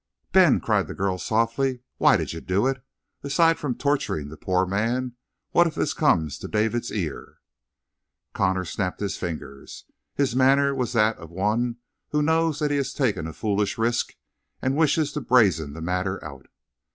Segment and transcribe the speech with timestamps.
[0.31, 2.81] "Ben," cried the girl softly, "why did you do it?
[3.21, 5.13] Aside from torturing the poor man,
[5.51, 7.37] what if this comes to David's ear?"
[8.33, 9.63] Connor snapped his finger.
[10.15, 11.75] His manner was that of one
[12.09, 14.15] who knows that he has taken a foolish risk
[14.59, 16.47] and wishes to brazen the matter out.